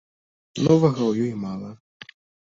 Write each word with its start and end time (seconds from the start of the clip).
Новага 0.67 1.01
ў 1.09 1.27
ёй 1.27 1.33
мала. 1.43 1.69